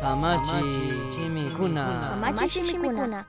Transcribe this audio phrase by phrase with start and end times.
[0.00, 0.60] Samachi
[1.12, 1.84] Chimikuna.
[2.08, 3.20] Samachi Chimikuna.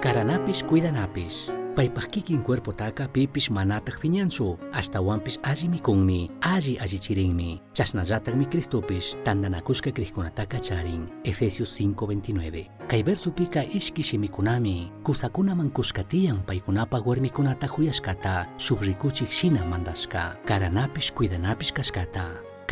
[0.00, 1.50] Caranapis cuidanapis.
[1.74, 4.58] Παϊπαχκίκιν κουερποτάκα πίπης μανά τα χφινιάν σου.
[4.72, 7.60] Ασταουάμπης άζι μικούγμι, άζι άζι τσιρίγμι.
[7.72, 11.08] Τσα να ζάτα μη κρυστούπη, τα νανακού και κρυχκονατά κατσάριν.
[11.22, 12.66] Εφέσιος 529.
[12.86, 14.90] Καϊβέρ σου πίκα ίσκηση μικουνάμι.
[15.02, 18.48] Κουσακούνα μαν κουσκατίαν παϊκουνά παγόρ μικουνά τα χουιασκατά.
[18.56, 20.38] Σουγρικού τσιξίνα μαντασκά.
[20.44, 21.72] Καρανάπης κουιδανάπης.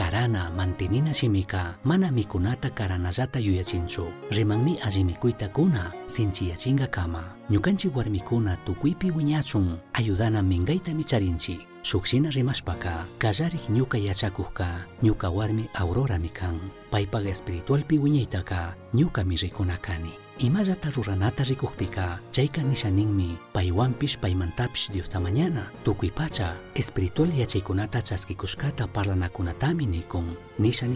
[0.00, 4.06] Karana mantenina shimika mana mikunata karanallata yuyachinchu.
[4.30, 9.77] Rimanmi alli mikuytakuna sinchiyachinga kama ñukanchik warmikuna tukuypi wiñachun.
[9.92, 18.77] Ayudana mingaitami charinchik shukshina rimashpaka kallarik ñuka yachakuqka ñuka warmi aurorami kan paypaq espiritualpi wiñaytaka
[18.95, 25.70] ñukami rikuna kani imallata ruranata rikukpika chayka nishaninmi paywanpish paymantapish Diosta mañana.
[25.84, 30.87] Tukuy pacha espiritual yachaykunata chaskikushkata parlanakunatami nikun nisha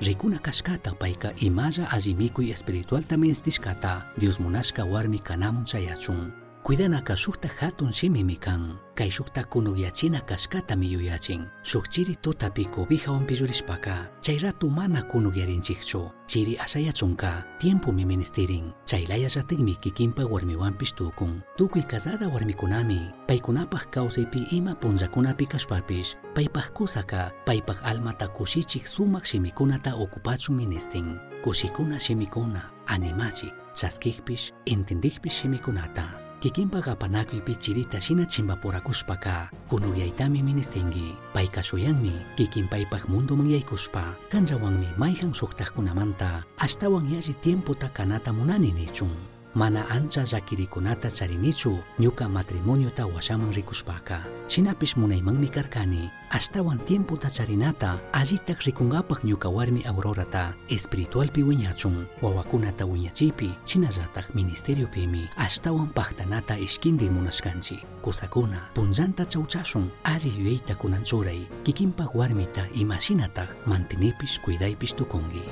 [0.00, 7.48] rikuna kashkata payka imalla alli mikuy espiritualta menstishkata Dios munashka warmi kanamun chayachun Kuidanaka shukta
[7.58, 11.50] hatun shimimi kan, kay shukta kunugyachina kashkatami yuyachin.
[11.62, 16.10] Shuk chiri tutapi kubijawan pillurishpaka, chay ratu mana kunugyarinchikchu.
[16.26, 21.42] Chiri asayachunka, tiempo mi ministerin, chaylayallatikmi kikinpa warmiwanpish tukun.
[21.58, 29.94] Tukuy casada warmikunami, paykunapaj kawsaypi ima punllakunapi kashpapish, paypaj kusaka, paypaj almata kushichik sumak shimikunata
[29.98, 31.18] okupachun ministin.
[31.42, 36.21] Kushikuna shimikuna, animachik, chaskikpish, entendikpish shimikunata.
[36.42, 46.42] Kikinpa qapanakuypi chirita shina chimpapurakushpaka kunuyaytami ministinki payka shuyanmi kikinpaypaq mundoman yaykushpa kanllawanmi mayjan suqtaqkunamanta
[46.58, 54.96] ashtawan yalli tiempota kanata munani nichun mana ancha llakirikunata charinichu ñuka matrimoniota washaman rikushpaka shinapish
[54.96, 64.34] munaymanmi karkani ashtawan tiempota charinata allitaq rikunqapaq ñuka warmi aurorata espiritualpi wiñachun wawakunata wiñachipi shinallataq
[64.34, 74.40] ministeriopimi ashtawan paqtanata ishkindi munashkanchi kusakuna punllanta chawchashun alli yuyayta kunanchuray kikinpaq warmita imashinataq mantenipish
[74.40, 75.44] cuidaypish tukunki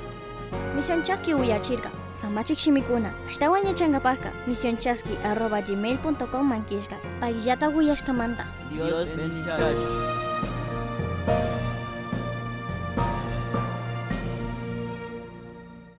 [0.75, 8.45] Misión Chasqui Uyachirka, Samachik Shimikuna, Ashtawan Yachangapaka, Misión Chasqui arroba gmail.com manquishka, Pagillata Uyashkamanta.
[8.71, 9.09] Dios.